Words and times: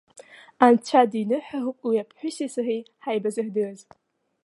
Анцәа 0.65 1.01
диныҳәароуп 1.11 1.79
уи 1.87 2.01
аԥҳәыси 2.03 2.51
сареи 2.53 2.81
ҳаибазырдырыз. 3.03 3.79